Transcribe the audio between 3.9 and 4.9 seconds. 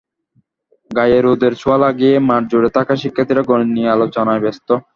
আলোচনায় ব্যস্ত।